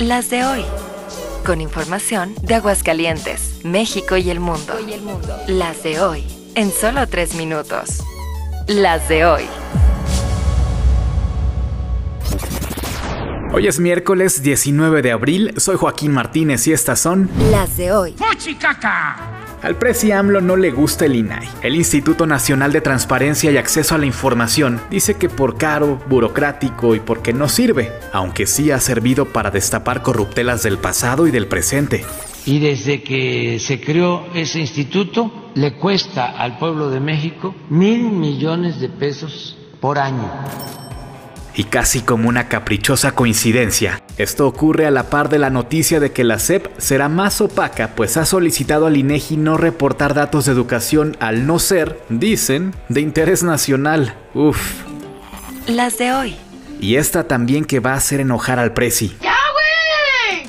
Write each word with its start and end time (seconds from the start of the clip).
Las 0.00 0.30
de 0.30 0.44
hoy. 0.44 0.64
Con 1.44 1.60
información 1.60 2.32
de 2.42 2.54
Aguascalientes, 2.54 3.64
México 3.64 4.16
y 4.16 4.30
el 4.30 4.38
mundo. 4.38 4.74
Las 5.48 5.82
de 5.82 6.00
hoy. 6.00 6.24
En 6.54 6.70
solo 6.70 7.08
tres 7.08 7.34
minutos. 7.34 8.04
Las 8.68 9.08
de 9.08 9.26
hoy. 9.26 9.42
Hoy 13.52 13.66
es 13.66 13.80
miércoles 13.80 14.40
19 14.40 15.02
de 15.02 15.10
abril, 15.10 15.54
soy 15.56 15.76
Joaquín 15.76 16.12
Martínez 16.12 16.68
y 16.68 16.72
estas 16.72 17.00
son 17.00 17.28
Las 17.50 17.76
de 17.76 17.90
hoy. 17.90 18.14
Al 19.62 19.76
presi 19.76 20.12
AMLO 20.12 20.40
no 20.40 20.56
le 20.56 20.70
gusta 20.70 21.06
el 21.06 21.16
INAI. 21.16 21.48
El 21.62 21.74
Instituto 21.74 22.26
Nacional 22.26 22.72
de 22.72 22.80
Transparencia 22.80 23.50
y 23.50 23.56
Acceso 23.56 23.94
a 23.94 23.98
la 23.98 24.06
Información 24.06 24.80
dice 24.88 25.14
que 25.14 25.28
por 25.28 25.58
caro, 25.58 25.98
burocrático 26.08 26.94
y 26.94 27.00
porque 27.00 27.32
no 27.32 27.48
sirve, 27.48 27.92
aunque 28.12 28.46
sí 28.46 28.70
ha 28.70 28.78
servido 28.78 29.26
para 29.26 29.50
destapar 29.50 30.02
corruptelas 30.02 30.62
del 30.62 30.78
pasado 30.78 31.26
y 31.26 31.32
del 31.32 31.48
presente. 31.48 32.04
Y 32.46 32.60
desde 32.60 33.02
que 33.02 33.58
se 33.58 33.80
creó 33.80 34.26
ese 34.34 34.60
instituto, 34.60 35.50
le 35.54 35.74
cuesta 35.74 36.26
al 36.26 36.58
pueblo 36.58 36.88
de 36.90 37.00
México 37.00 37.54
mil 37.68 38.10
millones 38.10 38.80
de 38.80 38.88
pesos 38.88 39.58
por 39.80 39.98
año. 39.98 40.30
Y 41.58 41.64
casi 41.64 42.02
como 42.02 42.28
una 42.28 42.46
caprichosa 42.46 43.10
coincidencia, 43.10 44.00
esto 44.16 44.46
ocurre 44.46 44.86
a 44.86 44.92
la 44.92 45.10
par 45.10 45.28
de 45.28 45.40
la 45.40 45.50
noticia 45.50 45.98
de 45.98 46.12
que 46.12 46.22
la 46.22 46.38
SEP 46.38 46.68
será 46.78 47.08
más 47.08 47.40
opaca, 47.40 47.96
pues 47.96 48.16
ha 48.16 48.24
solicitado 48.26 48.86
al 48.86 48.96
INEGI 48.96 49.38
no 49.38 49.56
reportar 49.56 50.14
datos 50.14 50.44
de 50.44 50.52
educación 50.52 51.16
al 51.18 51.48
no 51.48 51.58
ser, 51.58 52.00
dicen, 52.10 52.76
de 52.88 53.00
interés 53.00 53.42
nacional. 53.42 54.14
Uf. 54.34 54.84
Las 55.66 55.98
de 55.98 56.12
hoy. 56.12 56.36
Y 56.80 56.94
esta 56.94 57.24
también 57.24 57.64
que 57.64 57.80
va 57.80 57.94
a 57.94 57.96
hacer 57.96 58.20
enojar 58.20 58.60
al 58.60 58.72
presi. 58.72 59.16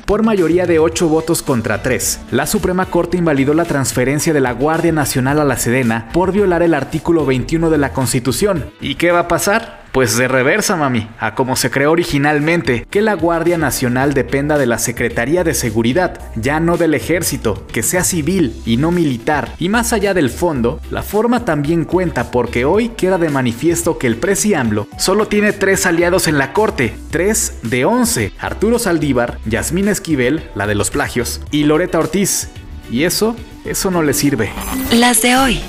Por 0.06 0.22
mayoría 0.22 0.66
de 0.66 0.78
8 0.78 1.08
votos 1.08 1.42
contra 1.42 1.82
3, 1.82 2.20
la 2.30 2.46
Suprema 2.46 2.86
Corte 2.86 3.16
invalidó 3.16 3.54
la 3.54 3.64
transferencia 3.64 4.32
de 4.32 4.40
la 4.40 4.52
Guardia 4.52 4.92
Nacional 4.92 5.40
a 5.40 5.44
la 5.44 5.56
Sedena 5.56 6.08
por 6.12 6.30
violar 6.30 6.62
el 6.62 6.74
artículo 6.74 7.26
21 7.26 7.68
de 7.68 7.78
la 7.78 7.92
Constitución. 7.92 8.70
¿Y 8.80 8.96
qué 8.96 9.10
va 9.10 9.20
a 9.20 9.28
pasar? 9.28 9.80
Pues 9.92 10.16
de 10.16 10.28
reversa, 10.28 10.76
mami, 10.76 11.08
a 11.18 11.34
como 11.34 11.56
se 11.56 11.68
creó 11.68 11.90
originalmente, 11.90 12.86
que 12.88 13.00
la 13.00 13.14
Guardia 13.14 13.58
Nacional 13.58 14.14
dependa 14.14 14.56
de 14.56 14.66
la 14.66 14.78
Secretaría 14.78 15.42
de 15.42 15.52
Seguridad, 15.52 16.20
ya 16.36 16.60
no 16.60 16.76
del 16.76 16.94
Ejército, 16.94 17.66
que 17.72 17.82
sea 17.82 18.04
civil 18.04 18.54
y 18.64 18.76
no 18.76 18.92
militar. 18.92 19.52
Y 19.58 19.68
más 19.68 19.92
allá 19.92 20.14
del 20.14 20.30
fondo, 20.30 20.80
la 20.92 21.02
forma 21.02 21.44
también 21.44 21.84
cuenta 21.84 22.30
porque 22.30 22.64
hoy 22.64 22.90
queda 22.90 23.18
de 23.18 23.30
manifiesto 23.30 23.98
que 23.98 24.06
el 24.06 24.16
presi 24.16 24.54
AMLO 24.54 24.86
solo 24.96 25.26
tiene 25.26 25.52
tres 25.52 25.84
aliados 25.86 26.28
en 26.28 26.38
la 26.38 26.52
corte, 26.52 26.94
tres 27.10 27.58
de 27.64 27.84
once, 27.84 28.32
Arturo 28.38 28.78
Saldívar, 28.78 29.38
Yasmín 29.44 29.88
Esquivel, 29.88 30.48
la 30.54 30.68
de 30.68 30.76
los 30.76 30.90
plagios, 30.90 31.40
y 31.50 31.64
Loreta 31.64 31.98
Ortiz. 31.98 32.48
Y 32.92 33.02
eso, 33.04 33.34
eso 33.64 33.90
no 33.90 34.04
le 34.04 34.14
sirve. 34.14 34.52
Las 34.92 35.20
de 35.22 35.36
hoy. 35.36 35.60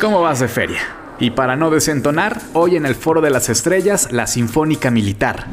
¿Cómo 0.00 0.20
vas 0.20 0.40
de 0.40 0.48
feria? 0.48 0.99
Y 1.20 1.30
para 1.32 1.54
no 1.54 1.70
desentonar, 1.70 2.40
hoy 2.54 2.76
en 2.76 2.86
el 2.86 2.94
Foro 2.94 3.20
de 3.20 3.28
las 3.28 3.50
Estrellas, 3.50 4.08
la 4.10 4.26
Sinfónica 4.26 4.90
Militar. 4.90 5.46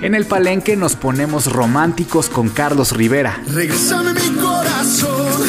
En 0.00 0.14
el 0.14 0.26
palenque 0.26 0.76
nos 0.76 0.94
ponemos 0.94 1.52
románticos 1.52 2.28
con 2.28 2.48
Carlos 2.48 2.92
Rivera. 2.92 3.42
Regresame 3.52 4.12
mi 4.14 4.36
corazón, 4.36 5.42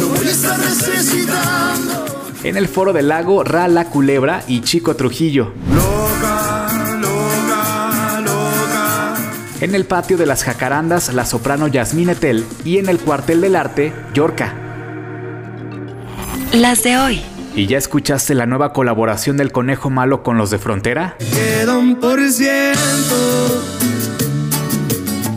lo 0.00 0.08
voy 0.08 0.26
a 0.26 0.30
estar 0.30 0.58
necesitando. 0.58 2.04
En 2.42 2.56
el 2.56 2.66
Foro 2.66 2.92
del 2.92 3.08
Lago, 3.08 3.44
Ra 3.44 3.68
La 3.68 3.84
Culebra 3.84 4.42
y 4.48 4.62
Chico 4.62 4.96
Trujillo. 4.96 5.52
Loca, 5.72 6.66
loca, 7.00 8.20
loca. 8.22 9.16
En 9.60 9.76
el 9.76 9.84
patio 9.84 10.16
de 10.16 10.26
las 10.26 10.42
Jacarandas, 10.42 11.14
la 11.14 11.26
soprano 11.26 11.68
Yasmín 11.68 12.10
Etel. 12.10 12.44
Y 12.64 12.78
en 12.78 12.88
el 12.88 12.98
Cuartel 12.98 13.40
del 13.40 13.54
Arte, 13.54 13.92
Yorca. 14.12 14.63
Las 16.54 16.84
de 16.84 16.96
hoy. 16.96 17.20
¿Y 17.56 17.66
ya 17.66 17.78
escuchaste 17.78 18.32
la 18.32 18.46
nueva 18.46 18.72
colaboración 18.72 19.36
del 19.36 19.50
Conejo 19.50 19.90
Malo 19.90 20.22
con 20.22 20.38
los 20.38 20.50
de 20.50 20.58
Frontera? 20.58 21.16
Queda 21.18 21.76
un 21.76 21.96
por 21.96 22.20
ciento. 22.30 23.60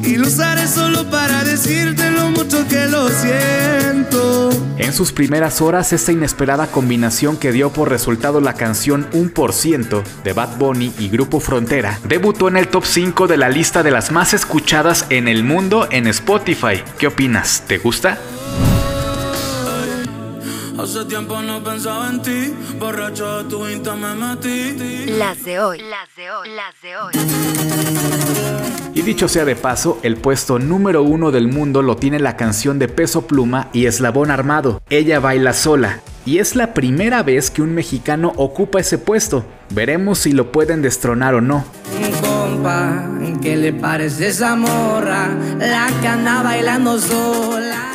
Y 0.04 0.18
lo 0.18 0.28
usaré 0.28 0.68
solo 0.68 1.10
para 1.10 1.44
decirte 1.44 2.12
lo 2.12 2.30
mucho 2.30 2.68
que 2.68 2.86
lo 2.86 3.10
siento. 3.10 4.52
En 4.78 4.94
sus 4.94 5.12
primeras 5.12 5.60
horas, 5.60 5.92
esta 5.92 6.12
inesperada 6.12 6.68
combinación 6.68 7.36
que 7.36 7.52
dio 7.52 7.72
por 7.72 7.90
resultado 7.90 8.40
la 8.40 8.54
canción 8.54 9.10
1% 9.10 10.04
de 10.24 10.34
Bad 10.34 10.58
Bunny 10.58 10.94
y 11.00 11.10
Grupo 11.10 11.40
Frontera 11.40 12.00
debutó 12.08 12.48
en 12.48 12.58
el 12.58 12.68
top 12.68 12.86
5 12.86 13.26
de 13.26 13.38
la 13.38 13.50
lista 13.50 13.82
de 13.82 13.90
las 13.90 14.12
más 14.12 14.36
escuchadas 14.36 15.08
en 15.10 15.28
el 15.28 15.44
mundo 15.44 15.88
en 15.90 16.06
Spotify. 16.06 16.84
¿Qué 17.00 17.08
opinas? 17.08 17.64
¿Te 17.66 17.80
gusta? 17.80 18.20
Hace 20.80 21.06
tiempo 21.06 21.42
no 21.42 21.64
pensaba 21.64 22.10
en 22.10 22.22
ti. 22.22 22.54
Borracho 22.80 23.44
de 23.44 23.50
tu 23.50 23.68
insta 23.68 23.96
me 23.96 24.14
metí. 24.14 25.08
Las 25.18 25.44
de 25.44 25.60
hoy. 25.60 25.80
Las 25.80 26.16
de 26.16 26.30
hoy. 26.30 26.50
Las 26.50 26.82
de 26.84 26.98
hoy. 26.98 27.14
Y 28.94 29.02
dicho 29.02 29.28
sea 29.28 29.44
de 29.44 29.56
paso, 29.56 29.98
el 30.04 30.18
puesto 30.18 30.60
número 30.60 31.02
uno 31.02 31.32
del 31.32 31.48
mundo 31.48 31.82
lo 31.82 31.96
tiene 31.96 32.20
la 32.20 32.38
canción 32.38 32.78
de 32.78 32.88
Peso 32.88 33.26
Pluma 33.26 33.70
y 33.74 33.88
Eslabón 33.88 34.30
Armado. 34.30 34.82
Ella 34.92 35.20
baila 35.20 35.54
sola. 35.54 36.02
Y 36.28 36.38
es 36.38 36.56
la 36.56 36.76
primera 36.76 37.24
vez 37.24 37.50
que 37.50 37.64
un 37.64 37.74
mexicano 37.74 38.34
ocupa 38.36 38.80
ese 38.80 39.00
puesto. 39.00 39.46
Veremos 39.70 40.20
si 40.20 40.32
lo 40.32 40.52
pueden 40.52 40.84
destronar 40.84 41.34
o 41.34 41.42
no. 41.42 41.66
compa, 42.22 43.10
¿qué 43.42 43.56
le 43.56 43.74
parece 43.74 44.28
esa 44.28 44.56
morra? 44.56 45.30
La 45.58 45.90
que 46.02 46.08
anda 46.08 46.44
bailando 46.44 47.00
sola. 47.00 47.87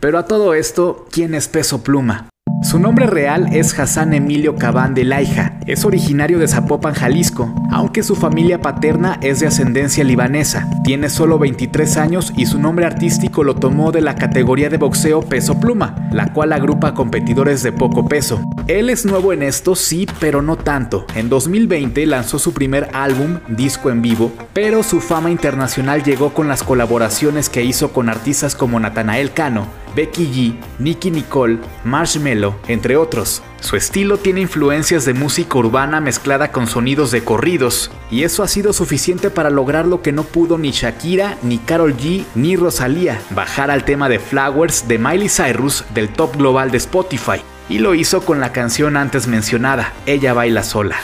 Pero 0.00 0.18
a 0.18 0.26
todo 0.26 0.54
esto, 0.54 1.06
¿quién 1.10 1.34
es 1.34 1.48
Peso 1.48 1.82
Pluma? 1.82 2.28
Su 2.62 2.78
nombre 2.78 3.06
real 3.06 3.48
es 3.52 3.76
Hassan 3.78 4.14
Emilio 4.14 4.54
Cabán 4.54 4.94
de 4.94 5.04
Laija. 5.04 5.58
Es 5.66 5.84
originario 5.84 6.38
de 6.38 6.46
Zapopan, 6.46 6.94
Jalisco, 6.94 7.52
aunque 7.70 8.02
su 8.04 8.14
familia 8.14 8.60
paterna 8.60 9.18
es 9.22 9.40
de 9.40 9.48
ascendencia 9.48 10.04
libanesa. 10.04 10.68
Tiene 10.84 11.08
solo 11.08 11.38
23 11.38 11.96
años 11.96 12.32
y 12.36 12.46
su 12.46 12.60
nombre 12.60 12.86
artístico 12.86 13.42
lo 13.42 13.56
tomó 13.56 13.90
de 13.90 14.00
la 14.00 14.14
categoría 14.14 14.70
de 14.70 14.76
boxeo 14.76 15.22
peso 15.22 15.58
pluma, 15.58 16.08
la 16.12 16.32
cual 16.32 16.52
agrupa 16.52 16.94
competidores 16.94 17.62
de 17.62 17.72
poco 17.72 18.06
peso. 18.06 18.40
Él 18.68 18.90
es 18.90 19.06
nuevo 19.06 19.32
en 19.32 19.42
esto, 19.42 19.74
sí, 19.74 20.06
pero 20.20 20.42
no 20.42 20.56
tanto. 20.56 21.06
En 21.14 21.30
2020 21.30 22.04
lanzó 22.04 22.38
su 22.38 22.52
primer 22.52 22.90
álbum, 22.92 23.38
disco 23.48 23.88
en 23.88 24.02
vivo, 24.02 24.30
pero 24.52 24.82
su 24.82 25.00
fama 25.00 25.30
internacional 25.30 26.02
llegó 26.02 26.34
con 26.34 26.48
las 26.48 26.62
colaboraciones 26.62 27.48
que 27.48 27.64
hizo 27.64 27.94
con 27.94 28.10
artistas 28.10 28.54
como 28.54 28.78
Natanael 28.78 29.32
Cano, 29.32 29.66
Becky 29.96 30.26
G, 30.26 30.54
Nicky 30.78 31.10
Nicole, 31.10 31.60
Marshmello, 31.84 32.56
entre 32.68 32.98
otros. 32.98 33.42
Su 33.60 33.76
estilo 33.76 34.18
tiene 34.18 34.42
influencias 34.42 35.06
de 35.06 35.14
música 35.14 35.56
urbana 35.56 36.02
mezclada 36.02 36.52
con 36.52 36.66
sonidos 36.66 37.10
de 37.10 37.24
corridos, 37.24 37.90
y 38.10 38.24
eso 38.24 38.42
ha 38.42 38.48
sido 38.48 38.74
suficiente 38.74 39.30
para 39.30 39.48
lograr 39.48 39.86
lo 39.86 40.02
que 40.02 40.12
no 40.12 40.24
pudo 40.24 40.58
ni 40.58 40.72
Shakira, 40.72 41.38
ni 41.40 41.56
Carol 41.56 41.96
G, 41.96 42.22
ni 42.34 42.54
Rosalía, 42.56 43.18
bajar 43.30 43.70
al 43.70 43.86
tema 43.86 44.10
de 44.10 44.18
Flowers 44.18 44.86
de 44.86 44.98
Miley 44.98 45.30
Cyrus 45.30 45.86
del 45.94 46.10
top 46.10 46.36
global 46.36 46.70
de 46.70 46.76
Spotify, 46.76 47.40
y 47.68 47.78
lo 47.78 47.94
hizo 47.94 48.22
con 48.22 48.40
la 48.40 48.52
canción 48.52 48.96
antes 48.96 49.26
mencionada, 49.26 49.92
Ella 50.06 50.32
baila 50.34 50.62
sola. 50.62 50.96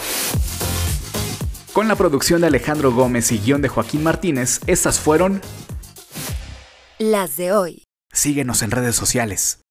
Con 1.73 1.89
la 1.89 1.97
producción 1.97 2.41
de 2.41 2.47
Alejandro 2.47 2.93
Gómez 2.93 3.33
y 3.33 3.39
guion 3.39 3.61
de 3.61 3.69
Joaquín 3.69 4.03
Martínez, 4.03 4.61
estas 4.67 5.01
fueron... 5.01 5.41
Las 6.99 7.37
de 7.37 7.53
hoy. 7.53 7.85
Síguenos 8.13 8.63
en 8.63 8.71
redes 8.71 8.95
sociales. 8.95 9.64